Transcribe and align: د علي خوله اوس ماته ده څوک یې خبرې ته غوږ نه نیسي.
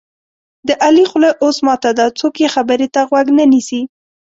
د 0.67 0.69
علي 0.85 1.05
خوله 1.09 1.29
اوس 1.43 1.57
ماته 1.67 1.91
ده 1.97 2.05
څوک 2.19 2.35
یې 2.43 2.49
خبرې 2.55 2.87
ته 2.95 3.01
غوږ 3.09 3.27
نه 3.37 3.45
نیسي. 3.51 3.81